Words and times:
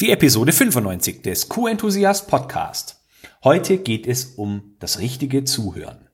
Die 0.00 0.12
Episode 0.12 0.52
95 0.52 1.22
des 1.22 1.48
Q-Enthusiast 1.48 2.28
Podcast. 2.28 3.02
Heute 3.42 3.78
geht 3.78 4.06
es 4.06 4.26
um 4.26 4.76
das 4.78 5.00
richtige 5.00 5.42
Zuhören. 5.42 6.08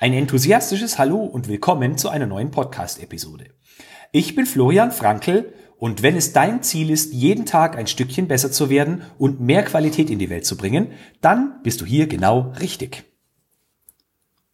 Ein 0.00 0.14
enthusiastisches 0.14 0.96
Hallo 0.96 1.18
und 1.18 1.46
willkommen 1.48 1.98
zu 1.98 2.08
einer 2.08 2.24
neuen 2.24 2.50
Podcast-Episode. 2.50 3.50
Ich 4.12 4.34
bin 4.34 4.46
Florian 4.46 4.92
Frankl 4.92 5.52
und 5.82 6.04
wenn 6.04 6.16
es 6.16 6.32
dein 6.32 6.62
Ziel 6.62 6.90
ist, 6.90 7.12
jeden 7.12 7.44
Tag 7.44 7.76
ein 7.76 7.88
Stückchen 7.88 8.28
besser 8.28 8.52
zu 8.52 8.70
werden 8.70 9.02
und 9.18 9.40
mehr 9.40 9.64
Qualität 9.64 10.10
in 10.10 10.20
die 10.20 10.30
Welt 10.30 10.46
zu 10.46 10.56
bringen, 10.56 10.92
dann 11.20 11.60
bist 11.64 11.80
du 11.80 11.84
hier 11.84 12.06
genau 12.06 12.52
richtig. 12.60 13.02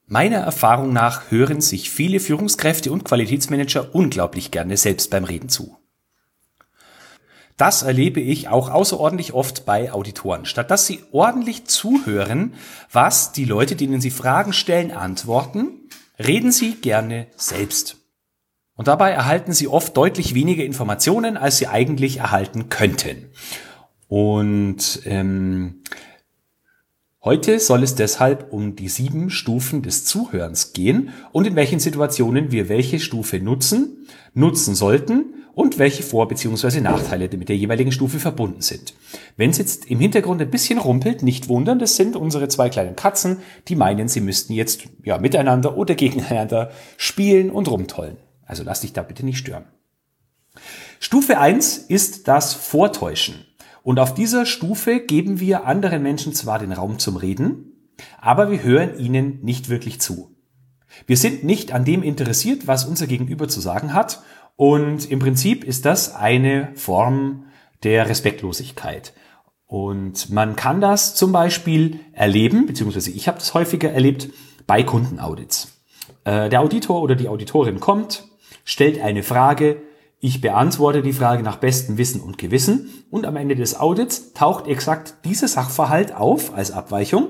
Meiner 0.07 0.39
Erfahrung 0.39 0.95
nach 0.95 1.31
hören 1.31 1.61
sich 1.61 1.91
viele 1.91 2.19
Führungskräfte 2.19 2.91
und 2.91 3.05
Qualitätsmanager 3.05 3.95
unglaublich 3.95 4.53
gerne 4.53 4.79
selbst 4.79 5.11
beim 5.11 5.25
Reden 5.25 5.51
zu. 5.51 5.77
Das 7.59 7.83
erlebe 7.83 8.21
ich 8.21 8.49
auch 8.49 8.71
außerordentlich 8.71 9.35
oft 9.35 9.67
bei 9.67 9.93
Auditoren. 9.93 10.47
Statt 10.47 10.71
dass 10.71 10.87
sie 10.87 11.01
ordentlich 11.13 11.67
zuhören, 11.67 12.55
was 12.91 13.33
die 13.33 13.45
Leute, 13.45 13.77
denen 13.77 14.01
sie 14.01 14.11
Fragen 14.11 14.55
stellen, 14.55 14.93
antworten, 14.93 15.91
reden 16.19 16.53
sie 16.53 16.77
gerne 16.77 17.27
selbst. 17.37 17.99
Und 18.79 18.87
dabei 18.87 19.11
erhalten 19.11 19.53
sie 19.53 19.67
oft 19.67 19.97
deutlich 19.97 20.37
weniger 20.37 20.65
Informationen, 20.65 21.37
als 21.37 21.59
sie 21.59 21.67
eigentlich 21.67 22.19
erhalten 22.19 22.69
könnten. 22.69 23.27
Und 24.07 25.01
ähm, 25.05 25.83
heute 27.25 27.59
soll 27.59 27.83
es 27.83 27.97
deshalb 27.97 28.53
um 28.53 28.77
die 28.77 28.89
sieben 28.89 29.31
Stufen 29.31 29.83
des 29.83 30.05
Zuhörens 30.05 30.75
gehen 30.75 31.11
und 31.33 31.49
in 31.49 31.57
welchen 31.57 31.81
Situationen 31.81 32.53
wir 32.53 32.69
welche 32.69 33.01
Stufe 33.01 33.41
nutzen, 33.41 34.07
nutzen 34.33 34.77
sollten 34.77 35.35
und 35.55 35.81
welche 35.81 36.05
Vor- 36.05 36.29
bzw. 36.29 36.81
Nachteile 36.81 37.29
mit 37.37 37.49
der 37.49 37.57
jeweiligen 37.57 37.91
Stufe 37.91 38.21
verbunden 38.21 38.61
sind. 38.61 38.95
Wenn 39.37 39.51
es 39.51 39.59
jetzt 39.59 39.87
im 39.87 39.99
Hintergrund 39.99 40.41
ein 40.41 40.53
bisschen 40.53 40.79
rumpelt, 40.79 41.25
nicht 41.25 41.49
wundern, 41.49 41.81
das 41.81 41.97
sind 41.97 42.15
unsere 42.15 42.47
zwei 42.47 42.69
kleinen 42.69 42.95
Katzen, 42.95 43.39
die 43.67 43.75
meinen, 43.75 44.07
sie 44.07 44.21
müssten 44.21 44.53
jetzt 44.53 44.85
ja 45.03 45.19
miteinander 45.19 45.77
oder 45.77 45.97
gegeneinander 45.97 46.71
spielen 46.97 47.51
und 47.51 47.69
rumtollen. 47.69 48.19
Also 48.49 48.65
lass 48.65 48.81
dich 48.81 48.93
da 48.93 49.03
bitte 49.03 49.25
nicht 49.25 49.39
stören. 49.39 49.67
Stufe 50.99 51.39
1 51.39 51.77
ist 51.79 52.27
das 52.27 52.55
Vortäuschen. 52.55 53.45
Und 53.85 54.01
auf 54.01 54.15
dieser 54.15 54.45
Stufe 54.45 55.01
geben 55.01 55.39
wir 55.39 55.67
anderen 55.67 56.03
Menschen 56.03 56.35
zwar 56.35 56.59
den 56.59 56.73
Raum 56.73 56.99
zum 56.99 57.17
Reden, 57.17 57.93
aber 58.21 58.51
wir 58.51 58.63
hören 58.63 58.99
ihnen 58.99 59.39
nicht 59.43 59.69
wirklich 59.69 60.01
zu. 60.01 60.35
Wir 61.07 61.17
sind 61.17 61.45
nicht 61.45 61.73
an 61.73 61.85
dem 61.85 62.03
interessiert, 62.03 62.67
was 62.67 62.85
unser 62.85 63.07
Gegenüber 63.07 63.49
zu 63.49 63.61
sagen 63.61 63.93
hat. 63.93 64.23
Und 64.57 65.11
im 65.11 65.21
Prinzip 65.21 65.63
ist 65.63 65.85
das 65.85 66.15
eine 66.15 66.71
Form 66.75 67.45
der 67.83 68.09
Respektlosigkeit. 68.09 69.13
Und 69.67 70.31
man 70.31 70.57
kann 70.57 70.81
das 70.81 71.15
zum 71.15 71.31
Beispiel 71.31 72.01
erleben, 72.13 72.67
beziehungsweise 72.67 73.11
ich 73.11 73.29
habe 73.29 73.39
das 73.39 73.55
häufiger 73.55 73.93
erlebt, 73.93 74.31
bei 74.67 74.83
Kundenaudits. 74.83 75.79
Äh, 76.25 76.49
der 76.49 76.61
Auditor 76.61 77.01
oder 77.03 77.15
die 77.15 77.29
Auditorin 77.29 77.81
kommt, 77.81 78.28
stellt 78.69 79.01
eine 79.01 79.23
Frage, 79.23 79.81
ich 80.21 80.43
beantworte 80.43 81.01
die 81.01 81.15
Frage 81.15 81.43
nach 81.43 81.57
bestem 81.57 81.97
Wissen 81.97 82.21
und 82.21 82.37
Gewissen 82.37 82.91
und 83.11 83.25
am 83.25 83.37
Ende 83.37 83.57
des 83.57 83.81
Audits 83.81 84.35
taucht 84.35 84.67
exakt 84.67 85.15
dieser 85.25 85.49
Sachverhalt 85.49 86.15
auf 86.15 86.55
als 86.55 86.71
Abweichung, 86.71 87.29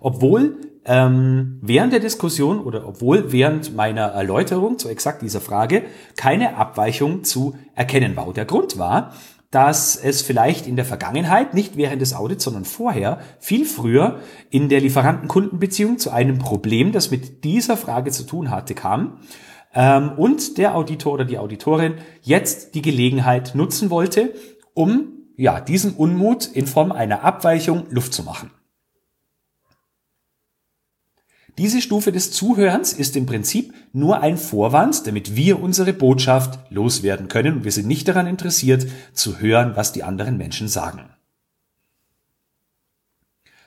obwohl 0.00 0.56
ähm, 0.86 1.58
während 1.60 1.92
der 1.92 2.00
Diskussion 2.00 2.58
oder 2.58 2.88
obwohl 2.88 3.32
während 3.32 3.76
meiner 3.76 4.06
Erläuterung 4.06 4.78
zu 4.78 4.88
exakt 4.88 5.20
dieser 5.20 5.42
Frage 5.42 5.82
keine 6.16 6.56
Abweichung 6.56 7.22
zu 7.22 7.54
erkennen 7.74 8.16
war. 8.16 8.26
Und 8.26 8.38
der 8.38 8.46
Grund 8.46 8.78
war, 8.78 9.12
dass 9.50 9.94
es 9.94 10.22
vielleicht 10.22 10.66
in 10.66 10.76
der 10.76 10.86
Vergangenheit, 10.86 11.52
nicht 11.52 11.76
während 11.76 12.00
des 12.00 12.14
Audits, 12.14 12.44
sondern 12.44 12.64
vorher, 12.64 13.18
viel 13.40 13.66
früher 13.66 14.20
in 14.48 14.70
der 14.70 14.80
Lieferanten-Kundenbeziehung 14.80 15.98
zu 15.98 16.10
einem 16.10 16.38
Problem, 16.38 16.92
das 16.92 17.10
mit 17.10 17.44
dieser 17.44 17.76
Frage 17.76 18.10
zu 18.10 18.24
tun 18.24 18.50
hatte, 18.50 18.74
kam 18.74 19.18
ähm, 19.74 20.12
und 20.16 20.58
der 20.58 20.74
Auditor 20.74 21.14
oder 21.14 21.24
die 21.24 21.38
Auditorin 21.38 21.94
jetzt 22.22 22.74
die 22.74 22.82
Gelegenheit 22.82 23.54
nutzen 23.54 23.90
wollte, 23.90 24.34
um 24.74 25.12
ja, 25.36 25.60
diesen 25.60 25.94
Unmut 25.94 26.46
in 26.46 26.66
Form 26.66 26.92
einer 26.92 27.22
Abweichung 27.22 27.86
Luft 27.90 28.12
zu 28.12 28.24
machen. 28.24 28.50
Diese 31.58 31.82
Stufe 31.82 32.12
des 32.12 32.30
Zuhörens 32.30 32.92
ist 32.92 33.16
im 33.16 33.26
Prinzip 33.26 33.74
nur 33.92 34.20
ein 34.20 34.36
Vorwand, 34.38 35.08
damit 35.08 35.34
wir 35.34 35.60
unsere 35.60 35.92
Botschaft 35.92 36.70
loswerden 36.70 37.26
können 37.26 37.64
wir 37.64 37.72
sind 37.72 37.88
nicht 37.88 38.06
daran 38.06 38.28
interessiert 38.28 38.86
zu 39.12 39.40
hören, 39.40 39.72
was 39.74 39.92
die 39.92 40.04
anderen 40.04 40.36
Menschen 40.36 40.68
sagen. 40.68 41.10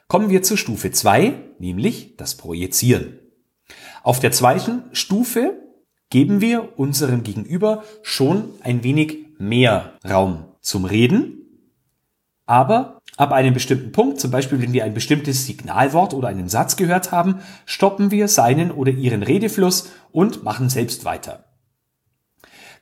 Kommen 0.08 0.30
wir 0.30 0.42
zur 0.42 0.58
Stufe 0.58 0.92
2, 0.92 1.36
nämlich 1.60 2.16
das 2.16 2.36
Projizieren. 2.36 3.20
Auf 4.04 4.20
der 4.20 4.32
zweiten 4.32 4.84
Stufe 4.94 5.61
geben 6.12 6.42
wir 6.42 6.78
unserem 6.78 7.24
Gegenüber 7.24 7.84
schon 8.04 8.44
ein 8.62 8.84
wenig 8.84 9.18
mehr 9.40 9.94
Raum 10.08 10.46
zum 10.62 10.86
Reden. 10.86 11.40
Aber 12.46 13.00
ab 13.18 13.32
einem 13.32 13.54
bestimmten 13.54 13.92
Punkt, 13.92 14.20
zum 14.20 14.30
Beispiel 14.30 14.62
wenn 14.62 14.74
wir 14.74 14.84
ein 14.84 14.94
bestimmtes 14.94 15.48
Signalwort 15.48 16.14
oder 16.14 16.28
einen 16.28 16.50
Satz 16.50 16.76
gehört 16.76 17.12
haben, 17.12 17.40
stoppen 17.66 18.12
wir 18.12 18.28
seinen 18.28 18.72
oder 18.72 18.92
ihren 18.92 19.24
Redefluss 19.24 19.90
und 20.12 20.44
machen 20.44 20.70
selbst 20.70 21.06
weiter. 21.06 21.46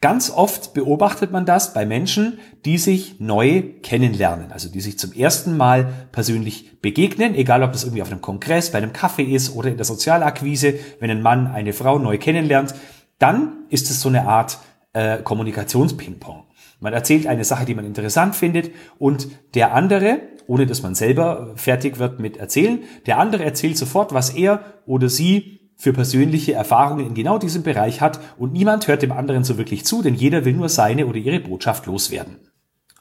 Ganz 0.02 0.32
oft 0.32 0.74
beobachtet 0.74 1.32
man 1.32 1.46
das 1.46 1.74
bei 1.74 1.86
Menschen, 1.86 2.40
die 2.64 2.78
sich 2.78 3.20
neu 3.20 3.64
kennenlernen, 3.84 4.54
also 4.54 4.70
die 4.70 4.80
sich 4.80 4.98
zum 4.98 5.12
ersten 5.12 5.58
Mal 5.58 6.08
persönlich 6.14 6.80
begegnen, 6.82 7.36
egal 7.36 7.64
ob 7.64 7.74
das 7.74 7.84
irgendwie 7.84 8.02
auf 8.02 8.10
einem 8.10 8.22
Kongress, 8.22 8.72
bei 8.72 8.78
einem 8.78 8.94
Kaffee 8.94 9.24
ist 9.24 9.54
oder 9.54 9.70
in 9.70 9.76
der 9.76 9.86
Sozialakquise, 9.86 10.76
wenn 11.02 11.12
ein 11.12 11.22
Mann 11.22 11.48
eine 11.48 11.74
Frau 11.74 12.00
neu 12.00 12.18
kennenlernt, 12.18 12.74
dann 13.20 13.66
ist 13.70 13.90
es 13.90 14.02
so 14.02 14.10
eine 14.10 14.28
Art 14.28 14.60
äh, 14.94 15.18
Kommunikationsping-Pong. 15.22 16.46
Man 16.80 16.94
erzählt 16.94 17.28
eine 17.28 17.44
Sache, 17.44 17.66
die 17.66 17.76
man 17.76 17.86
interessant 17.86 18.36
findet 18.36 18.72
und 18.98 19.28
der 19.54 19.74
andere, 19.74 20.22
ohne 20.48 20.66
dass 20.66 20.82
man 20.82 20.96
selber 20.96 21.52
fertig 21.56 22.00
wird 22.00 22.20
mit 22.20 22.38
erzählen, 22.38 22.80
der 23.06 23.20
andere 23.20 23.44
erzählt 23.44 23.78
sofort, 23.78 24.14
was 24.14 24.30
er 24.32 24.64
oder 24.86 25.10
sie 25.10 25.60
für 25.76 25.94
persönliche 25.94 26.54
Erfahrungen 26.54 27.06
in 27.06 27.14
genau 27.14 27.38
diesem 27.38 27.64
Bereich 27.64 28.02
hat 28.02 28.20
und 28.38 28.54
niemand 28.54 28.88
hört 28.88 29.02
dem 29.02 29.12
anderen 29.12 29.44
so 29.44 29.58
wirklich 29.58 29.86
zu, 29.86 30.02
denn 30.02 30.16
jeder 30.16 30.44
will 30.44 30.54
nur 30.54 30.70
seine 30.70 31.06
oder 31.06 31.18
ihre 31.18 31.40
Botschaft 31.40 31.86
loswerden. 31.86 32.38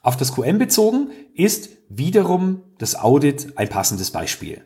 Auf 0.02 0.16
das 0.16 0.32
QM 0.32 0.58
bezogen 0.58 1.10
ist 1.34 1.70
wiederum 1.88 2.62
das 2.78 2.94
Audit 2.96 3.52
ein 3.56 3.68
passendes 3.68 4.10
Beispiel. 4.10 4.64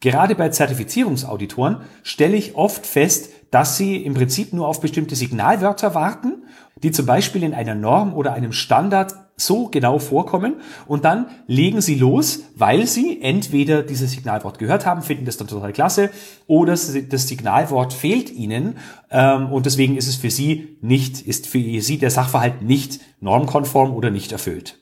Gerade 0.00 0.34
bei 0.34 0.48
Zertifizierungsauditoren 0.48 1.82
stelle 2.02 2.36
ich 2.36 2.56
oft 2.56 2.86
fest, 2.86 3.30
dass 3.52 3.76
sie 3.76 3.98
im 3.98 4.14
Prinzip 4.14 4.52
nur 4.52 4.66
auf 4.66 4.80
bestimmte 4.80 5.14
Signalwörter 5.14 5.94
warten, 5.94 6.42
die 6.82 6.90
zum 6.90 7.06
Beispiel 7.06 7.44
in 7.44 7.54
einer 7.54 7.74
Norm 7.74 8.14
oder 8.14 8.32
einem 8.32 8.52
Standard 8.52 9.14
so 9.36 9.68
genau 9.68 9.98
vorkommen 9.98 10.56
und 10.86 11.04
dann 11.04 11.26
legen 11.46 11.82
sie 11.82 11.96
los, 11.96 12.44
weil 12.56 12.86
sie 12.86 13.20
entweder 13.20 13.82
dieses 13.82 14.12
Signalwort 14.12 14.58
gehört 14.58 14.86
haben, 14.86 15.02
finden 15.02 15.26
das 15.26 15.36
dann 15.36 15.48
total 15.48 15.72
klasse 15.72 16.10
oder 16.46 16.72
das 16.72 17.28
Signalwort 17.28 17.92
fehlt 17.92 18.30
ihnen 18.30 18.78
ähm, 19.10 19.52
und 19.52 19.66
deswegen 19.66 19.96
ist 19.96 20.08
es 20.08 20.16
für 20.16 20.30
sie 20.30 20.78
nicht, 20.80 21.20
ist 21.20 21.46
für 21.46 21.80
sie 21.82 21.98
der 21.98 22.10
Sachverhalt 22.10 22.62
nicht 22.62 23.00
normkonform 23.20 23.92
oder 23.92 24.10
nicht 24.10 24.32
erfüllt. 24.32 24.78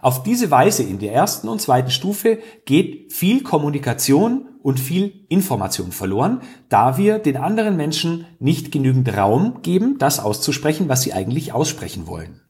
Auf 0.00 0.22
diese 0.22 0.50
Weise 0.50 0.82
in 0.82 0.98
der 0.98 1.12
ersten 1.12 1.48
und 1.48 1.60
zweiten 1.60 1.90
Stufe 1.90 2.38
geht 2.64 3.12
viel 3.12 3.42
Kommunikation 3.42 4.47
und 4.62 4.80
viel 4.80 5.24
Information 5.28 5.92
verloren, 5.92 6.42
da 6.68 6.96
wir 6.98 7.18
den 7.18 7.36
anderen 7.36 7.76
Menschen 7.76 8.26
nicht 8.38 8.72
genügend 8.72 9.16
Raum 9.16 9.62
geben, 9.62 9.96
das 9.98 10.20
auszusprechen, 10.20 10.88
was 10.88 11.02
sie 11.02 11.12
eigentlich 11.12 11.52
aussprechen 11.52 12.06
wollen. 12.06 12.40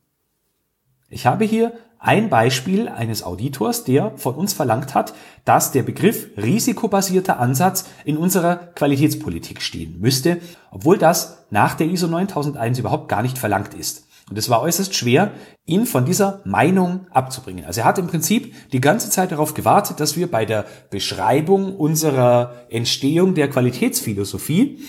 Ich 1.10 1.26
habe 1.26 1.44
hier 1.44 1.72
ein 1.98 2.28
Beispiel 2.28 2.88
eines 2.88 3.22
Auditors, 3.22 3.84
der 3.84 4.16
von 4.16 4.34
uns 4.34 4.52
verlangt 4.52 4.94
hat, 4.94 5.14
dass 5.44 5.72
der 5.72 5.82
Begriff 5.82 6.28
risikobasierter 6.36 7.40
Ansatz 7.40 7.86
in 8.04 8.16
unserer 8.16 8.56
Qualitätspolitik 8.56 9.60
stehen 9.60 9.98
müsste, 10.00 10.38
obwohl 10.70 10.98
das 10.98 11.44
nach 11.50 11.74
der 11.74 11.88
ISO 11.88 12.06
9001 12.06 12.78
überhaupt 12.78 13.08
gar 13.08 13.22
nicht 13.22 13.38
verlangt 13.38 13.74
ist. 13.74 14.07
Und 14.30 14.36
es 14.36 14.50
war 14.50 14.60
äußerst 14.60 14.94
schwer, 14.94 15.32
ihn 15.64 15.86
von 15.86 16.04
dieser 16.04 16.42
Meinung 16.44 17.06
abzubringen. 17.10 17.64
Also 17.64 17.80
er 17.80 17.86
hat 17.86 17.98
im 17.98 18.08
Prinzip 18.08 18.54
die 18.72 18.80
ganze 18.80 19.10
Zeit 19.10 19.32
darauf 19.32 19.54
gewartet, 19.54 20.00
dass 20.00 20.16
wir 20.16 20.30
bei 20.30 20.44
der 20.44 20.66
Beschreibung 20.90 21.76
unserer 21.76 22.66
Entstehung 22.68 23.34
der 23.34 23.48
Qualitätsphilosophie 23.48 24.80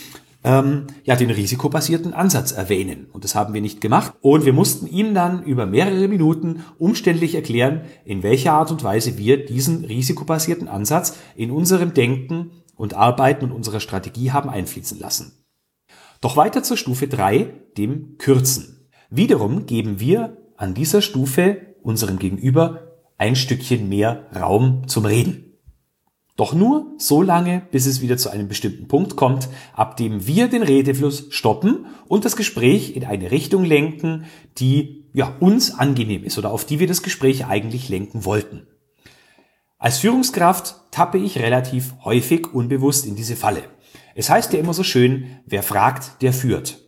ähm, 0.44 0.88
ja 1.04 1.16
den 1.16 1.30
risikobasierten 1.30 2.14
Ansatz 2.14 2.52
erwähnen. 2.52 3.08
Und 3.12 3.24
das 3.24 3.36
haben 3.36 3.54
wir 3.54 3.62
nicht 3.62 3.82
gemacht. 3.82 4.14
Und 4.22 4.46
wir 4.46 4.54
mussten 4.54 4.88
ihm 4.88 5.14
dann 5.14 5.44
über 5.44 5.66
mehrere 5.66 6.08
Minuten 6.08 6.64
umständlich 6.78 7.36
erklären, 7.36 7.82
in 8.06 8.24
welcher 8.24 8.54
Art 8.54 8.72
und 8.72 8.84
Weise 8.84 9.18
wir 9.18 9.46
diesen 9.46 9.86
risikobasierten 9.86 10.68
Ansatz 10.68 11.18
in 11.36 11.52
unserem 11.52 11.94
Denken 11.94 12.52
und 12.76 12.94
Arbeiten 12.94 13.46
und 13.46 13.52
unserer 13.52 13.80
Strategie 13.80 14.32
haben 14.32 14.50
einfließen 14.50 15.00
lassen. 15.00 15.46
Doch 16.22 16.36
weiter 16.36 16.64
zur 16.64 16.78
Stufe 16.78 17.08
3, 17.08 17.54
dem 17.78 18.18
Kürzen. 18.18 18.79
Wiederum 19.10 19.66
geben 19.66 20.00
wir 20.00 20.38
an 20.56 20.74
dieser 20.74 21.02
Stufe 21.02 21.76
unserem 21.82 22.20
Gegenüber 22.20 22.98
ein 23.18 23.36
Stückchen 23.36 23.90
mehr 23.90 24.28
Raum 24.36 24.88
zum 24.88 25.06
Reden. 25.06 25.46
Doch 26.36 26.54
nur 26.54 26.94
so 26.98 27.22
lange, 27.22 27.64
bis 27.72 27.86
es 27.86 28.02
wieder 28.02 28.18
zu 28.18 28.30
einem 28.30 28.48
bestimmten 28.48 28.88
Punkt 28.88 29.18
kommt, 29.18 29.50
ab 29.74 29.98
dem 29.98 30.26
wir 30.26 30.48
den 30.48 30.64
Redefluss 30.64 31.26
stoppen 31.32 31.88
und 32.08 32.24
das 32.24 32.38
Gespräch 32.38 32.96
in 32.96 33.04
eine 33.04 33.32
Richtung 33.32 33.66
lenken, 33.66 34.26
die 34.58 35.10
ja, 35.14 35.36
uns 35.40 35.78
angenehm 35.78 36.24
ist 36.24 36.38
oder 36.38 36.52
auf 36.52 36.64
die 36.64 36.80
wir 36.80 36.88
das 36.88 37.04
Gespräch 37.04 37.46
eigentlich 37.46 37.90
lenken 37.90 38.24
wollten. 38.24 38.68
Als 39.80 39.98
Führungskraft 39.98 40.76
tappe 40.92 41.18
ich 41.18 41.40
relativ 41.40 41.96
häufig 42.06 42.54
unbewusst 42.54 43.06
in 43.06 43.16
diese 43.16 43.36
Falle. 43.36 43.64
Es 44.14 44.30
heißt 44.30 44.54
ja 44.54 44.60
immer 44.60 44.74
so 44.74 44.84
schön, 44.84 45.40
wer 45.46 45.64
fragt, 45.64 46.22
der 46.22 46.32
führt. 46.32 46.80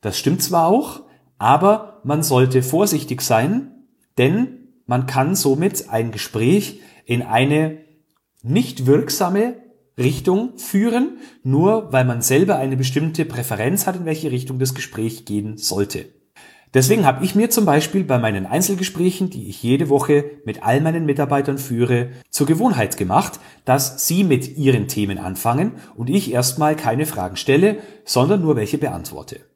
Das 0.00 0.18
stimmt 0.18 0.42
zwar 0.42 0.66
auch, 0.66 1.02
aber 1.40 2.00
man 2.04 2.22
sollte 2.22 2.62
vorsichtig 2.62 3.22
sein, 3.22 3.72
denn 4.18 4.68
man 4.86 5.06
kann 5.06 5.34
somit 5.34 5.88
ein 5.88 6.12
Gespräch 6.12 6.82
in 7.06 7.22
eine 7.22 7.78
nicht 8.42 8.86
wirksame 8.86 9.56
Richtung 9.96 10.58
führen, 10.58 11.16
nur 11.42 11.92
weil 11.92 12.04
man 12.04 12.20
selber 12.20 12.56
eine 12.56 12.76
bestimmte 12.76 13.24
Präferenz 13.24 13.86
hat, 13.86 13.96
in 13.96 14.04
welche 14.04 14.30
Richtung 14.30 14.58
das 14.58 14.74
Gespräch 14.74 15.24
gehen 15.24 15.56
sollte. 15.56 16.06
Deswegen 16.74 17.06
habe 17.06 17.24
ich 17.24 17.34
mir 17.34 17.48
zum 17.48 17.64
Beispiel 17.64 18.04
bei 18.04 18.18
meinen 18.18 18.44
Einzelgesprächen, 18.44 19.30
die 19.30 19.48
ich 19.48 19.62
jede 19.62 19.88
Woche 19.88 20.24
mit 20.44 20.62
all 20.62 20.82
meinen 20.82 21.06
Mitarbeitern 21.06 21.56
führe, 21.56 22.10
zur 22.28 22.46
Gewohnheit 22.46 22.98
gemacht, 22.98 23.40
dass 23.64 24.06
sie 24.06 24.24
mit 24.24 24.58
ihren 24.58 24.88
Themen 24.88 25.16
anfangen 25.16 25.72
und 25.96 26.10
ich 26.10 26.32
erstmal 26.32 26.76
keine 26.76 27.06
Fragen 27.06 27.36
stelle, 27.36 27.78
sondern 28.04 28.42
nur 28.42 28.56
welche 28.56 28.78
beantworte. 28.78 29.49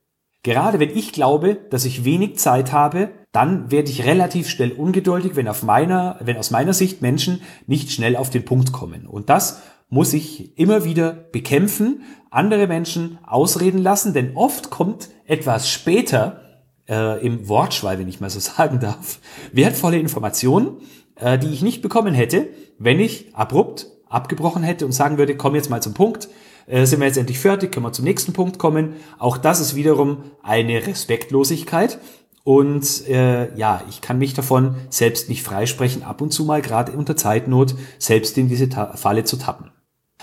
Gerade 0.44 0.78
wenn 0.78 0.90
ich 0.90 1.12
glaube, 1.12 1.56
dass 1.70 1.86
ich 1.86 2.04
wenig 2.04 2.38
Zeit 2.38 2.70
habe, 2.70 3.10
dann 3.32 3.70
werde 3.70 3.90
ich 3.90 4.04
relativ 4.04 4.48
schnell 4.48 4.72
ungeduldig, 4.72 5.36
wenn, 5.36 5.48
auf 5.48 5.62
meiner, 5.62 6.18
wenn 6.20 6.36
aus 6.36 6.50
meiner 6.50 6.74
Sicht 6.74 7.02
Menschen 7.02 7.40
nicht 7.66 7.90
schnell 7.90 8.14
auf 8.14 8.28
den 8.30 8.44
Punkt 8.44 8.70
kommen. 8.70 9.06
Und 9.06 9.30
das 9.30 9.62
muss 9.88 10.12
ich 10.12 10.58
immer 10.58 10.84
wieder 10.84 11.12
bekämpfen, 11.12 12.02
andere 12.30 12.66
Menschen 12.66 13.18
ausreden 13.26 13.78
lassen, 13.78 14.12
denn 14.12 14.36
oft 14.36 14.70
kommt 14.70 15.08
etwas 15.24 15.70
später 15.70 16.42
äh, 16.88 17.24
im 17.24 17.48
Wortschwall, 17.48 17.98
wenn 17.98 18.08
ich 18.08 18.20
mal 18.20 18.30
so 18.30 18.40
sagen 18.56 18.80
darf, 18.80 19.20
wertvolle 19.52 19.98
Informationen, 19.98 20.76
äh, 21.16 21.38
die 21.38 21.48
ich 21.48 21.62
nicht 21.62 21.80
bekommen 21.80 22.12
hätte, 22.12 22.48
wenn 22.78 23.00
ich 23.00 23.34
abrupt 23.34 23.86
abgebrochen 24.10 24.62
hätte 24.62 24.84
und 24.86 24.92
sagen 24.92 25.18
würde, 25.18 25.36
komm 25.36 25.54
jetzt 25.54 25.70
mal 25.70 25.82
zum 25.82 25.94
Punkt, 25.94 26.28
äh, 26.66 26.86
sind 26.86 27.00
wir 27.00 27.06
jetzt 27.06 27.18
endlich 27.18 27.38
fertig, 27.38 27.72
können 27.72 27.86
wir 27.86 27.92
zum 27.92 28.04
nächsten 28.04 28.32
Punkt 28.32 28.58
kommen. 28.58 28.94
Auch 29.18 29.36
das 29.36 29.60
ist 29.60 29.74
wiederum 29.74 30.24
eine 30.42 30.86
Respektlosigkeit. 30.86 31.98
Und 32.44 33.08
äh, 33.08 33.56
ja, 33.56 33.82
ich 33.88 34.02
kann 34.02 34.18
mich 34.18 34.34
davon 34.34 34.76
selbst 34.90 35.30
nicht 35.30 35.42
freisprechen, 35.42 36.02
ab 36.02 36.20
und 36.20 36.30
zu 36.30 36.44
mal 36.44 36.60
gerade 36.60 36.92
unter 36.92 37.16
Zeitnot 37.16 37.74
selbst 37.98 38.36
in 38.36 38.48
diese 38.48 38.68
Ta 38.68 38.96
Falle 38.96 39.24
zu 39.24 39.38
tappen. 39.38 39.70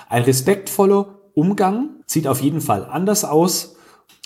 Ein 0.08 0.24
respektvoller 0.24 1.20
Umgang 1.34 1.90
sieht 2.06 2.28
auf 2.28 2.42
jeden 2.42 2.62
Fall 2.62 2.86
anders 2.86 3.26
aus. 3.26 3.76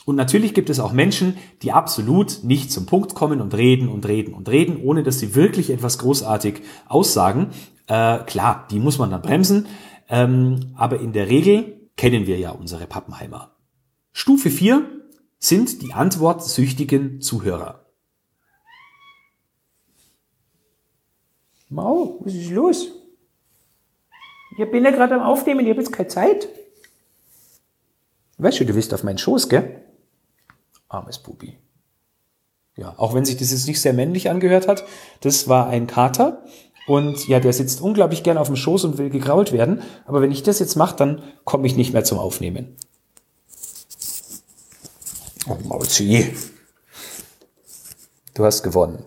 Und 0.04 0.18
natürlich 0.18 0.54
gibt 0.54 0.70
es 0.70 0.80
auch 0.80 0.92
Menschen, 0.92 1.38
die 1.62 1.72
absolut 1.72 2.44
nicht 2.44 2.72
zum 2.72 2.86
Punkt 2.86 3.16
kommen 3.16 3.42
und 3.42 3.56
reden 3.56 3.88
und 3.88 4.06
reden 4.06 4.34
und 4.34 4.50
reden, 4.50 4.78
ohne 4.84 5.02
dass 5.02 5.20
sie 5.20 5.34
wirklich 5.34 5.70
etwas 5.70 5.98
großartig 5.98 6.62
aussagen. 6.88 7.48
Äh, 7.88 8.20
klar, 8.20 8.68
die 8.72 8.80
muss 8.80 9.00
man 9.00 9.10
dann 9.10 9.22
bremsen. 9.22 9.68
Ähm, 10.10 10.74
aber 10.76 11.00
in 11.00 11.14
der 11.14 11.30
Regel 11.30 11.85
kennen 11.98 12.28
wir 12.28 12.38
ja 12.38 12.52
unsere 12.52 12.88
Pappenheimer. 12.88 13.56
Stufe 14.12 14.50
4 14.50 14.90
sind 15.40 15.82
die 15.82 15.94
antwortsüchtigen 15.94 17.22
Zuhörer. 17.22 17.86
Mau, 21.70 22.20
was 22.24 22.34
ist 22.34 22.52
los? 22.52 22.92
Ich 24.58 24.72
bin 24.72 24.86
ja 24.86 24.92
gerade 24.92 25.16
am 25.16 25.22
Aufnehmen, 25.22 25.66
ich 25.66 25.70
habe 25.70 25.82
jetzt 25.82 25.92
keine 25.92 26.08
Zeit. 26.08 26.48
Weißt 28.38 28.60
du, 28.60 28.66
du 28.66 28.74
bist 28.74 28.94
auf 28.94 29.04
meinen 29.04 29.18
Schoß, 29.18 29.50
gell? 29.50 29.84
Armes 30.88 31.20
Pupi. 31.20 31.58
Ja, 32.78 32.94
auch 32.98 33.14
wenn 33.14 33.26
sich 33.26 33.38
das 33.38 33.52
jetzt 33.52 33.68
nicht 33.68 33.82
sehr 33.82 33.94
männlich 33.94 34.30
angehört 34.30 34.68
hat, 34.68 34.86
das 35.22 35.48
war 35.48 35.68
ein 35.68 35.88
Kater. 35.88 36.44
Und 36.88 37.28
ja, 37.28 37.40
der 37.40 37.54
sitzt 37.54 37.82
unglaublich 37.82 38.24
gern 38.24 38.38
auf 38.38 38.48
dem 38.48 38.56
Schoß 38.56 38.84
und 38.84 38.98
will 38.98 39.10
gegrault 39.10 39.52
werden. 39.52 39.82
Aber 40.06 40.22
wenn 40.22 40.32
ich 40.32 40.44
das 40.44 40.60
jetzt 40.60 40.76
mache, 40.76 40.96
dann 40.96 41.24
komme 41.44 41.66
ich 41.68 41.76
nicht 41.76 41.94
mehr 41.94 42.04
zum 42.04 42.20
Aufnehmen. 42.20 42.76
Oh, 45.48 45.58
Mauzi. 45.64 46.34
Du 48.34 48.46
hast 48.46 48.64
gewonnen. 48.64 49.04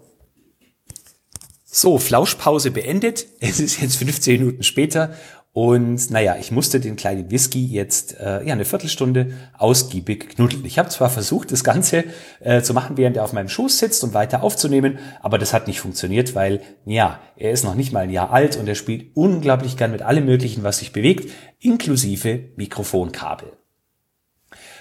So, 1.64 1.98
Flauschpause 1.98 2.72
beendet. 2.72 3.26
Es 3.40 3.60
ist 3.60 3.80
jetzt 3.80 3.96
15 3.96 4.40
Minuten 4.40 4.62
später 4.64 5.14
und 5.58 6.12
naja, 6.12 6.36
ich 6.38 6.52
musste 6.52 6.78
den 6.78 6.94
kleinen 6.94 7.32
Whisky 7.32 7.66
jetzt 7.66 8.16
äh, 8.20 8.46
ja 8.46 8.52
eine 8.52 8.64
Viertelstunde 8.64 9.32
ausgiebig 9.58 10.28
knuddeln. 10.28 10.64
Ich 10.64 10.78
habe 10.78 10.88
zwar 10.88 11.10
versucht, 11.10 11.50
das 11.50 11.64
Ganze 11.64 12.04
äh, 12.38 12.62
zu 12.62 12.74
machen, 12.74 12.96
während 12.96 13.16
er 13.16 13.24
auf 13.24 13.32
meinem 13.32 13.48
Schoß 13.48 13.76
sitzt 13.76 14.04
und 14.04 14.14
weiter 14.14 14.44
aufzunehmen, 14.44 15.00
aber 15.20 15.36
das 15.36 15.52
hat 15.52 15.66
nicht 15.66 15.80
funktioniert, 15.80 16.36
weil 16.36 16.60
ja, 16.84 17.18
er 17.34 17.50
ist 17.50 17.64
noch 17.64 17.74
nicht 17.74 17.92
mal 17.92 18.04
ein 18.04 18.10
Jahr 18.10 18.32
alt 18.32 18.56
und 18.56 18.68
er 18.68 18.76
spielt 18.76 19.16
unglaublich 19.16 19.76
gern 19.76 19.90
mit 19.90 20.02
allem 20.02 20.26
Möglichen, 20.26 20.62
was 20.62 20.78
sich 20.78 20.92
bewegt, 20.92 21.28
inklusive 21.58 22.50
Mikrofonkabel. 22.54 23.50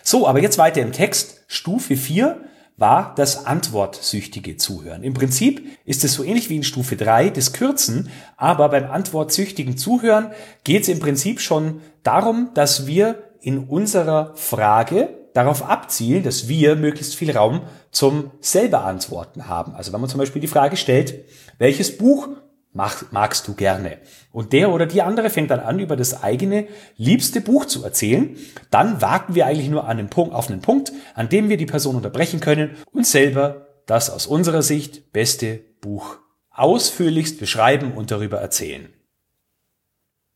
So, 0.04 0.28
aber 0.28 0.44
jetzt 0.44 0.60
weiter 0.60 0.84
im 0.84 0.92
Text. 0.92 1.44
Stufe 1.48 1.98
4 1.98 2.40
war 2.78 3.14
das 3.16 3.46
antwortsüchtige 3.46 4.56
Zuhören. 4.56 5.04
Im 5.04 5.16
Prinzip 5.16 5.68
ist 5.84 6.04
es 6.04 6.14
so 6.14 6.24
ähnlich 6.24 6.50
wie 6.50 6.56
in 6.56 6.64
Stufe 6.64 6.96
3 6.96 7.32
des 7.32 7.52
Kürzen, 7.52 8.10
aber 8.38 8.70
beim 8.70 8.90
antwortsüchtigen 8.90 9.78
Zuhören 9.78 10.32
geht 10.64 10.84
es 10.84 10.90
im 10.90 11.00
Prinzip 11.00 11.42
schon 11.42 11.82
darum, 12.04 12.52
dass 12.54 12.86
wir 12.86 13.24
in 13.42 13.60
unserer 13.60 14.36
Frage 14.36 15.10
darauf 15.34 15.68
abzielen, 15.68 16.24
dass 16.24 16.48
wir 16.48 16.76
möglichst 16.76 17.16
viel 17.16 17.36
Raum 17.36 17.62
zum 17.92 18.32
selber 18.42 18.86
Antworten 18.86 19.48
haben. 19.48 19.74
Also 19.74 19.92
wenn 19.92 20.02
man 20.02 20.10
zum 20.10 20.20
Beispiel 20.20 20.42
die 20.42 20.48
Frage 20.48 20.78
stellt, 20.78 21.26
welches 21.58 21.98
Buch 21.98 22.30
mag, 22.78 23.12
magst 23.12 23.48
du 23.50 23.56
gerne? 23.56 23.98
Und 24.32 24.54
der 24.54 24.72
oder 24.72 24.86
die 24.86 25.02
andere 25.02 25.30
fängt 25.30 25.52
dann 25.52 25.60
an, 25.60 25.80
über 25.80 25.98
das 25.98 26.24
eigene 26.24 26.68
liebste 26.96 27.42
Buch 27.42 27.66
zu 27.66 27.84
erzählen. 27.84 28.38
Dann 28.70 29.02
warten 29.02 29.36
wir 29.36 29.46
eigentlich 29.46 29.70
nur 29.70 29.84
an 29.84 29.98
einen 29.98 30.10
Punkt, 30.10 30.34
auf 30.34 30.50
einen 30.50 30.62
Punkt, 30.62 30.94
an 31.16 31.28
dem 31.28 31.50
wir 31.50 31.58
die 31.58 31.66
Person 31.66 31.98
unterbrechen 31.98 32.40
können 32.40 32.78
und 32.94 33.06
selber 33.06 33.68
das 33.86 34.10
aus 34.10 34.28
unserer 34.28 34.62
Sicht 34.62 35.12
beste 35.12 35.60
Buch 35.82 36.20
ausführlichst 36.52 37.40
beschreiben 37.40 37.94
und 37.94 38.12
darüber 38.12 38.38
erzählen. 38.38 38.88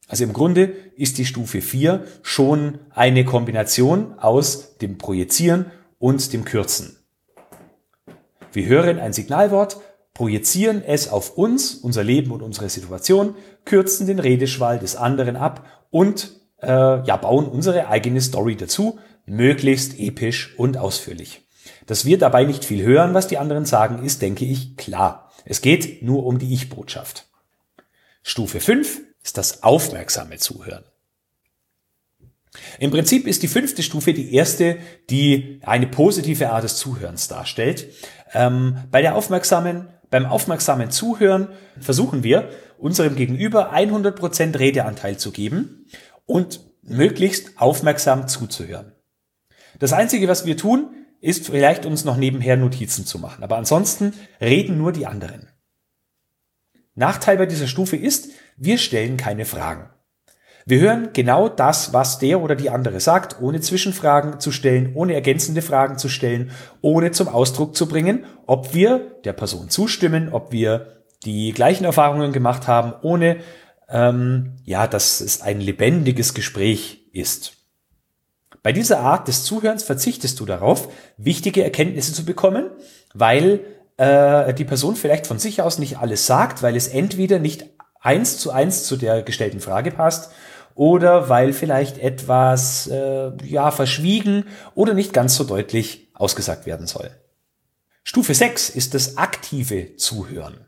Also 0.07 0.23
im 0.25 0.33
Grunde 0.33 0.73
ist 0.95 1.17
die 1.17 1.25
Stufe 1.25 1.61
4 1.61 2.05
schon 2.21 2.79
eine 2.89 3.23
Kombination 3.23 4.19
aus 4.19 4.77
dem 4.77 4.97
Projizieren 4.97 5.71
und 5.99 6.33
dem 6.33 6.43
Kürzen. 6.43 6.97
Wir 8.51 8.65
hören 8.65 8.99
ein 8.99 9.13
Signalwort, 9.13 9.79
projizieren 10.13 10.83
es 10.83 11.07
auf 11.07 11.37
uns, 11.37 11.75
unser 11.75 12.03
Leben 12.03 12.31
und 12.31 12.41
unsere 12.41 12.69
Situation, 12.69 13.35
kürzen 13.65 14.07
den 14.07 14.19
Redeschwall 14.19 14.79
des 14.79 14.95
anderen 14.95 15.35
ab 15.35 15.65
und 15.89 16.39
äh, 16.61 16.67
ja, 16.67 17.17
bauen 17.17 17.47
unsere 17.47 17.87
eigene 17.87 18.21
Story 18.21 18.55
dazu, 18.55 18.99
möglichst 19.25 19.99
episch 19.99 20.57
und 20.57 20.77
ausführlich. 20.77 21.47
Dass 21.85 22.05
wir 22.05 22.17
dabei 22.17 22.43
nicht 22.43 22.65
viel 22.65 22.83
hören, 22.83 23.13
was 23.13 23.27
die 23.27 23.37
anderen 23.37 23.65
sagen, 23.65 24.03
ist, 24.03 24.21
denke 24.21 24.45
ich, 24.45 24.77
klar. 24.77 25.31
Es 25.45 25.61
geht 25.61 26.03
nur 26.03 26.25
um 26.25 26.39
die 26.39 26.53
Ich-Botschaft. 26.53 27.27
Stufe 28.23 28.59
5 28.59 29.01
ist 29.23 29.37
das 29.37 29.63
aufmerksame 29.63 30.37
Zuhören. 30.37 30.83
Im 32.79 32.91
Prinzip 32.91 33.27
ist 33.27 33.43
die 33.43 33.47
fünfte 33.47 33.81
Stufe 33.81 34.13
die 34.13 34.33
erste, 34.35 34.77
die 35.09 35.59
eine 35.63 35.87
positive 35.87 36.49
Art 36.49 36.63
des 36.63 36.75
Zuhörens 36.75 37.27
darstellt. 37.27 37.87
Ähm, 38.33 38.77
bei 38.91 39.01
der 39.01 39.15
aufmerksamen 39.15 39.87
beim 40.11 40.27
aufmerksamen 40.27 40.91
Zuhören 40.91 41.47
versuchen 41.79 42.21
wir, 42.23 42.49
unserem 42.77 43.15
Gegenüber 43.15 43.73
100% 43.73 44.59
Redeanteil 44.59 45.17
zu 45.17 45.31
geben 45.31 45.87
und 46.25 46.59
möglichst 46.83 47.59
aufmerksam 47.59 48.27
zuzuhören. 48.27 48.91
Das 49.79 49.93
Einzige, 49.93 50.27
was 50.27 50.45
wir 50.45 50.57
tun, 50.57 50.93
ist 51.21 51.45
vielleicht 51.45 51.85
uns 51.85 52.03
noch 52.03 52.17
nebenher 52.17 52.57
Notizen 52.57 53.05
zu 53.05 53.19
machen. 53.19 53.43
Aber 53.43 53.57
ansonsten 53.57 54.13
reden 54.39 54.77
nur 54.77 54.91
die 54.91 55.07
anderen. 55.07 55.47
Nachteil 56.93 57.37
bei 57.37 57.45
dieser 57.45 57.67
Stufe 57.67 57.95
ist, 57.95 58.29
wir 58.57 58.77
stellen 58.77 59.17
keine 59.17 59.45
Fragen. 59.45 59.89
Wir 60.65 60.79
hören 60.79 61.09
genau 61.13 61.49
das, 61.49 61.93
was 61.93 62.19
der 62.19 62.41
oder 62.41 62.55
die 62.55 62.69
andere 62.69 62.99
sagt, 62.99 63.41
ohne 63.41 63.61
Zwischenfragen 63.61 64.39
zu 64.39 64.51
stellen, 64.51 64.91
ohne 64.93 65.13
ergänzende 65.13 65.61
Fragen 65.61 65.97
zu 65.97 66.09
stellen, 66.09 66.51
ohne 66.81 67.11
zum 67.11 67.27
Ausdruck 67.27 67.75
zu 67.75 67.87
bringen, 67.87 68.25
ob 68.45 68.73
wir 68.73 69.17
der 69.23 69.33
Person 69.33 69.69
zustimmen, 69.69 70.29
ob 70.31 70.51
wir 70.51 71.03
die 71.25 71.51
gleichen 71.51 71.85
Erfahrungen 71.85 72.31
gemacht 72.31 72.67
haben, 72.67 72.93
ohne 73.01 73.37
ähm, 73.89 74.53
ja, 74.63 74.87
dass 74.87 75.21
es 75.21 75.41
ein 75.41 75.61
lebendiges 75.61 76.33
Gespräch 76.33 77.05
ist. 77.11 77.53
Bei 78.63 78.71
dieser 78.71 78.99
Art 78.99 79.27
des 79.27 79.43
Zuhörens 79.43 79.83
verzichtest 79.83 80.39
du 80.39 80.45
darauf, 80.45 80.87
wichtige 81.17 81.63
Erkenntnisse 81.63 82.13
zu 82.13 82.25
bekommen, 82.25 82.69
weil 83.13 83.61
äh, 83.97 84.53
die 84.53 84.65
Person 84.65 84.95
vielleicht 84.95 85.25
von 85.25 85.39
sich 85.39 85.61
aus 85.61 85.79
nicht 85.79 85.97
alles 85.97 86.27
sagt, 86.27 86.61
weil 86.61 86.75
es 86.75 86.87
entweder 86.87 87.39
nicht 87.39 87.65
eins 87.99 88.37
zu 88.37 88.51
eins 88.51 88.83
zu 88.83 88.97
der 88.97 89.23
gestellten 89.23 89.59
Frage 89.59 89.91
passt 89.91 90.31
oder 90.81 91.29
weil 91.29 91.53
vielleicht 91.53 91.99
etwas 91.99 92.87
äh, 92.87 93.29
ja 93.45 93.69
verschwiegen 93.69 94.45
oder 94.73 94.95
nicht 94.95 95.13
ganz 95.13 95.35
so 95.35 95.43
deutlich 95.43 96.09
ausgesagt 96.15 96.65
werden 96.65 96.87
soll. 96.87 97.11
Stufe 98.03 98.33
6 98.33 98.69
ist 98.71 98.95
das 98.95 99.15
aktive 99.15 99.95
Zuhören. 99.97 100.65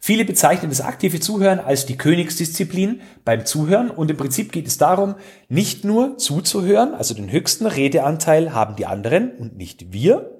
Viele 0.00 0.24
bezeichnen 0.24 0.70
das 0.70 0.80
aktive 0.80 1.20
Zuhören 1.20 1.60
als 1.60 1.84
die 1.84 1.98
Königsdisziplin 1.98 3.02
beim 3.22 3.44
Zuhören 3.44 3.90
und 3.90 4.10
im 4.10 4.16
Prinzip 4.16 4.50
geht 4.50 4.66
es 4.66 4.78
darum, 4.78 5.16
nicht 5.50 5.84
nur 5.84 6.16
zuzuhören, 6.16 6.94
also 6.94 7.12
den 7.12 7.30
höchsten 7.30 7.66
Redeanteil 7.66 8.54
haben 8.54 8.76
die 8.76 8.86
anderen 8.86 9.36
und 9.36 9.58
nicht 9.58 9.92
wir, 9.92 10.38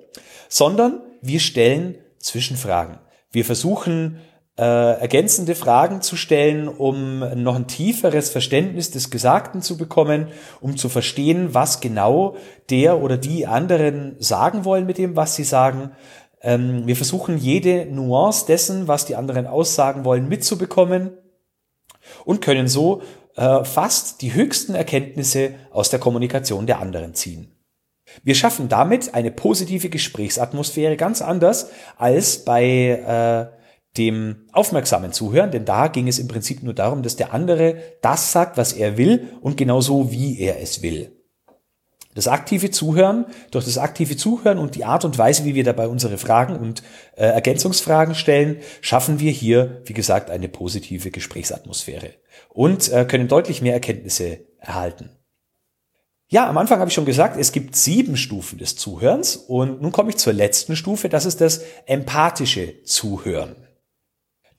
sondern 0.49 1.03
wir 1.21 1.41
stellen 1.41 1.99
Zwischenfragen. 2.21 3.01
Wir 3.31 3.45
versuchen 3.45 4.17
äh, 4.59 4.63
ergänzende 4.63 5.55
Fragen 5.55 6.03
zu 6.03 6.17
stellen, 6.17 6.69
um 6.69 7.21
noch 7.43 7.57
ein 7.57 7.69
tieferes 7.69 8.29
Verständnis 8.29 8.91
des 8.91 9.11
Gesagten 9.11 9.63
zu 9.63 9.79
bekommen, 9.79 10.29
um 10.61 10.77
zu 10.77 10.89
verstehen, 10.89 11.55
was 11.55 11.81
genau 11.81 12.37
der 12.69 13.01
oder 13.01 13.17
die 13.17 13.47
anderen 13.47 14.17
sagen 14.19 14.65
wollen 14.65 14.85
mit 14.85 14.99
dem, 14.99 15.17
was 15.17 15.37
sie 15.37 15.45
sagen. 15.45 15.93
Ähm, 16.43 16.87
wir 16.87 16.97
versuchen 16.97 17.39
jede 17.39 17.87
Nuance 17.87 18.47
dessen, 18.47 18.89
was 18.89 19.07
die 19.07 19.17
anderen 19.17 19.47
aussagen 19.47 20.05
wollen, 20.05 20.29
mitzubekommen 20.29 21.17
und 22.25 22.43
können 22.43 22.69
so 22.69 23.03
äh, 23.37 23.65
fast 23.65 24.21
die 24.21 24.35
höchsten 24.35 24.75
Erkenntnisse 24.75 25.55
aus 25.71 25.89
der 25.89 25.99
Kommunikation 26.01 26.67
der 26.67 26.81
anderen 26.81 27.15
ziehen. 27.15 27.57
Wir 28.23 28.35
schaffen 28.35 28.69
damit 28.69 29.15
eine 29.15 29.31
positive 29.31 29.89
Gesprächsatmosphäre 29.89 30.97
ganz 30.97 31.23
anders 31.23 31.71
als 31.97 32.45
bei 32.45 33.53
äh, 33.55 33.62
dem 33.97 34.47
aufmerksamen 34.53 35.13
Zuhören, 35.13 35.51
denn 35.51 35.65
da 35.65 35.89
ging 35.89 36.09
es 36.09 36.19
im 36.19 36.29
Prinzip 36.29 36.63
nur 36.63 36.75
darum, 36.75 37.03
dass 37.03 37.17
der 37.17 37.35
andere 37.35 37.77
das 38.01 38.33
sagt, 38.33 38.57
was 38.57 38.73
er 38.73 38.97
will 38.97 39.29
und 39.41 39.57
genauso 39.57 40.11
wie 40.11 40.39
er 40.39 40.61
es 40.61 40.83
will. 40.83 41.13
Das 42.15 42.29
aktive 42.29 42.71
Zuhören, 42.71 43.27
durch 43.51 43.65
das 43.65 43.79
aktive 43.79 44.19
Zuhören 44.19 44.59
und 44.59 44.75
die 44.75 44.85
Art 44.85 45.05
und 45.05 45.17
Weise, 45.17 45.45
wie 45.47 45.55
wir 45.55 45.65
dabei 45.65 45.89
unsere 45.89 46.19
Fragen 46.19 46.57
und 46.57 46.83
äh, 47.17 47.25
Ergänzungsfragen 47.25 48.15
stellen, 48.15 48.59
schaffen 48.83 49.19
wir 49.19 49.31
hier, 49.31 49.81
wie 49.87 49.95
gesagt, 49.95 50.31
eine 50.31 50.49
positive 50.49 51.11
Gesprächsatmosphäre 51.11 52.11
und 52.51 52.93
äh, 52.93 53.07
können 53.07 53.29
deutlich 53.29 53.63
mehr 53.63 53.73
Erkenntnisse 53.73 54.41
erhalten. 54.59 55.11
Ja, 56.29 56.49
am 56.49 56.59
Anfang 56.59 56.81
habe 56.81 56.89
ich 56.89 56.95
schon 56.95 57.05
gesagt, 57.05 57.39
es 57.39 57.53
gibt 57.53 57.77
sieben 57.77 58.17
Stufen 58.17 58.59
des 58.59 58.77
Zuhörens 58.77 59.37
und 59.37 59.81
nun 59.81 59.93
komme 59.93 60.11
ich 60.11 60.17
zur 60.17 60.33
letzten 60.33 60.77
Stufe, 60.77 61.09
das 61.09 61.27
ist 61.27 61.41
das 61.41 61.63
empathische 61.87 62.83
Zuhören. 62.85 63.62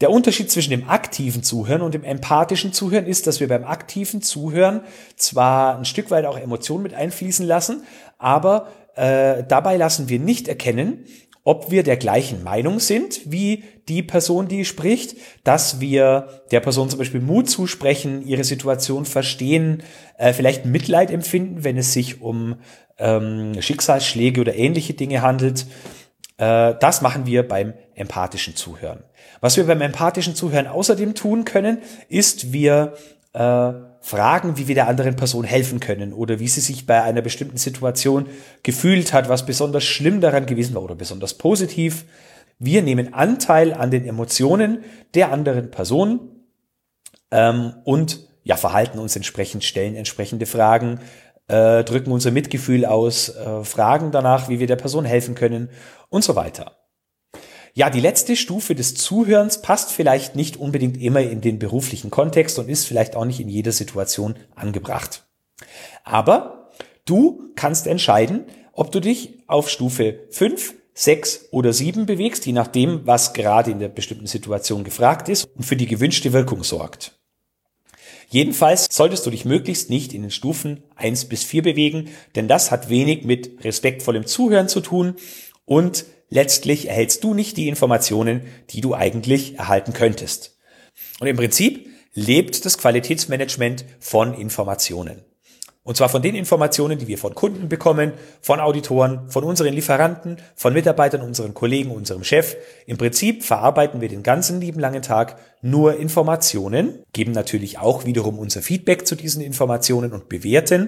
Der 0.04 0.12
Unterschied 0.12 0.52
zwischen 0.52 0.72
dem 0.72 0.90
aktiven 0.90 1.44
Zuhören 1.44 1.82
und 1.82 1.94
dem 1.94 2.04
empathischen 2.04 2.74
Zuhören 2.74 3.06
ist, 3.06 3.26
dass 3.26 3.40
wir 3.40 3.48
beim 3.48 3.64
aktiven 3.64 4.22
Zuhören 4.22 4.82
zwar 5.16 5.78
ein 5.78 5.86
Stück 5.86 6.12
weit 6.12 6.26
auch 6.26 6.38
Emotionen 6.38 6.84
mit 6.84 6.94
einfließen 6.94 7.48
lassen, 7.48 7.84
aber 8.18 8.68
äh, 8.98 9.46
dabei 9.48 9.78
lassen 9.78 10.10
wir 10.10 10.20
nicht 10.20 10.50
erkennen, 10.50 11.06
ob 11.46 11.72
wir 11.72 11.84
der 11.84 11.96
gleichen 11.96 12.44
Meinung 12.44 12.82
sind 12.82 13.22
wie 13.32 13.64
die 13.88 14.04
Person, 14.04 14.50
die 14.50 14.66
spricht, 14.66 15.16
dass 15.46 15.80
wir 15.80 16.44
der 16.52 16.60
Person 16.60 16.90
zum 16.90 17.00
Beispiel 17.00 17.22
Mut 17.22 17.50
zusprechen, 17.50 18.28
ihre 18.28 18.44
Situation 18.44 19.06
verstehen, 19.06 19.84
äh, 20.18 20.34
vielleicht 20.34 20.66
Mitleid 20.66 21.12
empfinden, 21.12 21.64
wenn 21.64 21.78
es 21.78 21.94
sich 21.94 22.20
um 22.20 22.56
ähm, 22.98 23.54
Schicksalsschläge 23.62 24.42
oder 24.42 24.54
ähnliche 24.54 24.96
Dinge 24.96 25.22
handelt. 25.22 25.66
Äh, 26.36 26.74
das 26.82 27.02
machen 27.02 27.26
wir 27.26 27.48
beim 27.48 27.74
empathischen 27.96 28.56
Zuhören. 28.56 29.04
Was 29.42 29.58
wir 29.58 29.66
beim 29.66 29.82
empathischen 29.82 30.36
Zuhören 30.36 30.68
außerdem 30.68 31.16
tun 31.16 31.46
können, 31.46 31.80
ist, 32.10 32.54
wir 32.54 32.94
äh, 33.34 33.74
fragen, 34.02 34.58
wie 34.58 34.68
wir 34.68 34.76
der 34.76 34.88
anderen 34.88 35.16
Person 35.16 35.44
helfen 35.44 35.80
können 35.80 36.14
oder 36.14 36.40
wie 36.40 36.48
sie 36.48 36.62
sich 36.62 36.86
bei 36.86 37.02
einer 37.02 37.22
bestimmten 37.22 37.58
Situation 37.58 38.28
gefühlt 38.62 39.14
hat, 39.14 39.30
was 39.30 39.46
besonders 39.46 39.84
schlimm 39.84 40.22
daran 40.22 40.46
gewesen 40.46 40.76
war 40.76 40.84
oder 40.84 40.96
besonders 40.96 41.34
positiv. 41.36 42.06
Wir 42.60 42.82
nehmen 42.82 43.14
Anteil 43.14 43.74
an 43.74 43.92
den 43.92 44.06
Emotionen 44.06 44.84
der 45.16 45.32
anderen 45.32 45.72
Person 45.72 46.20
ähm, 47.32 47.74
und 47.86 48.28
ja, 48.44 48.58
verhalten 48.58 49.00
uns 49.00 49.16
entsprechend, 49.16 49.64
stellen 49.64 49.96
entsprechende 49.96 50.46
Fragen, 50.46 51.00
äh, 51.48 51.84
drücken 51.84 52.12
unser 52.12 52.32
Mitgefühl 52.32 52.86
aus, 52.86 53.30
äh, 53.30 53.64
fragen 53.64 54.12
danach, 54.12 54.50
wie 54.50 54.60
wir 54.60 54.68
der 54.68 54.76
Person 54.76 55.06
helfen 55.06 55.34
können 55.34 55.70
und 56.10 56.24
so 56.24 56.36
weiter. 56.36 56.83
Ja, 57.76 57.90
die 57.90 58.00
letzte 58.00 58.36
Stufe 58.36 58.76
des 58.76 58.94
Zuhörens 58.94 59.64
passt 59.64 59.92
vielleicht 59.92 60.36
nicht 60.36 60.58
unbedingt 60.58 61.02
immer 61.02 61.22
in 61.22 61.42
den 61.42 61.58
beruflichen 61.58 62.12
Kontext 62.12 62.60
und 62.60 62.70
ist 62.70 62.86
vielleicht 62.86 63.16
auch 63.16 63.26
nicht 63.26 63.40
in 63.40 63.50
jeder 63.50 63.72
Situation 63.72 64.36
angebracht. 64.54 65.26
Aber 66.04 66.72
du 67.06 67.50
kannst 67.56 67.88
entscheiden, 67.88 68.46
ob 68.74 68.92
du 68.92 69.00
dich 69.00 69.40
auf 69.48 69.72
Stufe 69.72 70.20
5, 70.30 70.76
6 70.94 71.48
oder 71.50 71.74
7 71.74 72.06
bewegst, 72.06 72.46
je 72.46 72.54
nachdem, 72.54 73.08
was 73.08 73.34
gerade 73.34 73.72
in 73.72 73.80
der 73.80 73.88
bestimmten 73.88 74.28
Situation 74.28 74.84
gefragt 74.84 75.28
ist 75.28 75.46
und 75.56 75.64
für 75.64 75.76
die 75.76 75.88
gewünschte 75.88 76.32
Wirkung 76.32 76.64
sorgt. 76.64 77.20
Jedenfalls 78.30 78.88
solltest 78.92 79.26
du 79.26 79.32
dich 79.32 79.46
möglichst 79.46 79.90
nicht 79.90 80.14
in 80.14 80.22
den 80.22 80.32
Stufen 80.32 80.84
1 80.96 81.26
bis 81.26 81.44
4 81.44 81.64
bewegen, 81.64 82.10
denn 82.36 82.48
das 82.48 82.70
hat 82.70 82.90
wenig 82.90 83.24
mit 83.24 83.64
respektvollem 83.64 84.28
Zuhören 84.28 84.68
zu 84.68 84.82
tun 84.82 85.16
und 85.66 86.06
letztlich 86.34 86.90
erhältst 86.90 87.24
du 87.24 87.34
nicht 87.36 87.58
die 87.58 87.68
Informationen, 87.68 88.42
die 88.72 88.82
du 88.82 88.96
eigentlich 88.96 89.60
erhalten 89.60 89.94
könntest. 89.94 90.58
Und 91.20 91.28
im 91.28 91.38
Prinzip 91.38 91.88
lebt 92.16 92.66
das 92.66 92.80
Qualitätsmanagement 92.80 93.86
von 94.00 94.34
Informationen. 94.34 95.22
Und 95.86 95.98
zwar 95.98 96.08
von 96.08 96.22
den 96.22 96.34
Informationen, 96.34 96.98
die 96.98 97.10
wir 97.10 97.18
von 97.18 97.36
Kunden 97.36 97.68
bekommen, 97.68 98.14
von 98.42 98.62
Auditoren, 98.62 99.30
von 99.30 99.44
unseren 99.44 99.74
Lieferanten, 99.74 100.38
von 100.56 100.74
Mitarbeitern, 100.74 101.22
unseren 101.22 101.54
Kollegen, 101.54 101.92
unserem 101.92 102.24
Chef. 102.24 102.56
Im 102.88 102.98
Prinzip 102.98 103.44
verarbeiten 103.44 104.00
wir 104.00 104.08
den 104.08 104.24
ganzen 104.24 104.62
lieben 104.62 104.80
langen 104.80 105.02
Tag 105.02 105.36
nur 105.62 105.98
Informationen, 105.98 107.04
geben 107.12 107.34
natürlich 107.34 107.80
auch 107.80 108.06
wiederum 108.06 108.40
unser 108.40 108.62
Feedback 108.62 109.06
zu 109.06 109.16
diesen 109.16 109.42
Informationen 109.44 110.14
und 110.14 110.30
bewerten. 110.30 110.88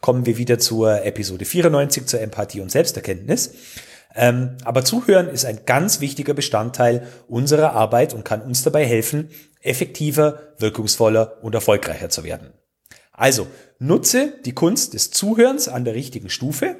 Kommen 0.00 0.24
wir 0.24 0.38
wieder 0.38 0.60
zur 0.60 1.04
Episode 1.04 1.44
94 1.44 2.06
zur 2.06 2.20
Empathie 2.20 2.60
und 2.60 2.70
Selbsterkenntnis. 2.70 3.52
Ähm, 4.20 4.56
aber 4.64 4.84
Zuhören 4.84 5.28
ist 5.28 5.44
ein 5.44 5.60
ganz 5.64 6.00
wichtiger 6.00 6.34
Bestandteil 6.34 7.06
unserer 7.28 7.74
Arbeit 7.74 8.14
und 8.14 8.24
kann 8.24 8.42
uns 8.42 8.64
dabei 8.64 8.84
helfen, 8.84 9.30
effektiver, 9.60 10.40
wirkungsvoller 10.58 11.38
und 11.42 11.54
erfolgreicher 11.54 12.10
zu 12.10 12.24
werden. 12.24 12.52
Also 13.12 13.46
nutze 13.78 14.34
die 14.44 14.54
Kunst 14.54 14.94
des 14.94 15.12
Zuhörens 15.12 15.68
an 15.68 15.84
der 15.84 15.94
richtigen 15.94 16.30
Stufe. 16.30 16.74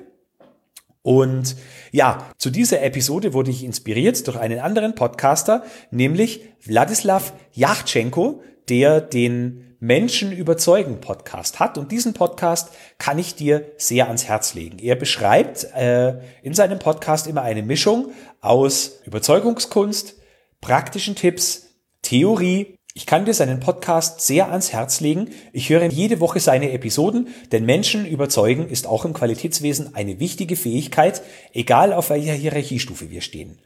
Und 1.03 1.55
ja, 1.93 2.29
zu 2.39 2.51
dieser 2.51 2.83
Episode 2.83 3.33
wurde 3.35 3.53
ich 3.53 3.63
inspiriert 3.63 4.27
durch 4.27 4.37
einen 4.37 4.59
anderen 4.59 4.97
Podcaster, 4.97 5.63
nämlich 5.93 6.43
Wladislav 6.65 7.33
Yachtschenko, 7.53 8.43
der 8.69 9.01
den 9.01 9.68
Menschen 9.81 10.33
überzeugen 10.33 11.01
Podcast 11.01 11.61
hat. 11.61 11.79
Und 11.79 11.93
diesen 11.93 12.15
Podcast 12.15 12.71
kann 12.99 13.19
ich 13.19 13.35
dir 13.35 13.71
sehr 13.77 14.07
ans 14.07 14.25
Herz 14.25 14.55
legen. 14.55 14.79
Er 14.79 14.97
beschreibt 14.97 15.65
äh, 15.75 16.19
in 16.43 16.55
seinem 16.55 16.79
Podcast 16.79 17.27
immer 17.27 17.43
eine 17.43 17.63
Mischung 17.63 18.13
aus 18.41 19.01
Überzeugungskunst, 19.05 20.17
praktischen 20.61 21.15
Tipps, 21.15 21.69
Theorie. 22.03 22.75
Ich 22.95 23.07
kann 23.07 23.25
dir 23.25 23.35
seinen 23.35 23.61
Podcast 23.61 24.23
sehr 24.23 24.51
ans 24.51 24.73
Herz 24.73 25.01
legen. 25.01 25.31
Ich 25.53 25.69
höre 25.69 25.85
jede 25.85 26.19
Woche 26.19 26.41
seine 26.41 26.73
Episoden, 26.73 27.29
denn 27.53 27.65
Menschen 27.65 28.07
überzeugen 28.07 28.69
ist 28.69 28.89
auch 28.89 29.05
im 29.05 29.13
Qualitätswesen 29.13 29.95
eine 29.95 30.19
wichtige 30.19 30.57
Fähigkeit, 30.57 31.23
egal 31.53 31.93
auf 31.93 32.11
welcher 32.11 32.33
Hierarchiestufe 32.33 33.11
wir 33.11 33.21
stehen. 33.21 33.61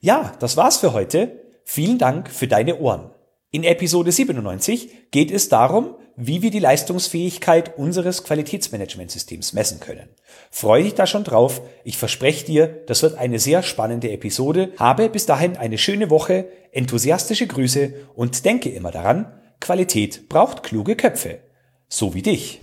Ja, 0.00 0.32
das 0.38 0.56
war's 0.56 0.76
für 0.76 0.92
heute. 0.92 1.42
Vielen 1.64 1.98
Dank 1.98 2.30
für 2.30 2.46
deine 2.46 2.78
Ohren. 2.78 3.10
In 3.56 3.64
Episode 3.64 4.12
97 4.12 5.10
geht 5.10 5.30
es 5.30 5.48
darum, 5.48 5.94
wie 6.14 6.42
wir 6.42 6.50
die 6.50 6.58
Leistungsfähigkeit 6.58 7.78
unseres 7.78 8.22
Qualitätsmanagementsystems 8.22 9.54
messen 9.54 9.80
können. 9.80 10.10
Freue 10.50 10.82
dich 10.82 10.92
da 10.92 11.06
schon 11.06 11.24
drauf. 11.24 11.62
Ich 11.82 11.96
verspreche 11.96 12.44
dir, 12.44 12.66
das 12.86 13.02
wird 13.02 13.16
eine 13.16 13.38
sehr 13.38 13.62
spannende 13.62 14.10
Episode. 14.10 14.72
Habe 14.78 15.08
bis 15.08 15.24
dahin 15.24 15.56
eine 15.56 15.78
schöne 15.78 16.10
Woche, 16.10 16.48
enthusiastische 16.70 17.46
Grüße 17.46 17.94
und 18.14 18.44
denke 18.44 18.68
immer 18.68 18.90
daran, 18.90 19.32
Qualität 19.58 20.28
braucht 20.28 20.62
kluge 20.62 20.94
Köpfe. 20.94 21.38
so 21.88 22.12
wie 22.12 22.20
dich. 22.20 22.60